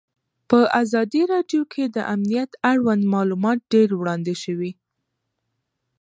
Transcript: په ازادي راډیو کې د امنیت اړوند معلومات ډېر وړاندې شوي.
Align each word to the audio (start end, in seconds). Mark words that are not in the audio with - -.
په 0.49 0.59
ازادي 0.81 1.21
راډیو 1.33 1.61
کې 1.73 1.83
د 1.95 1.97
امنیت 2.13 2.51
اړوند 2.71 3.03
معلومات 3.15 3.59
ډېر 3.73 3.89
وړاندې 3.99 4.35
شوي. 4.43 4.71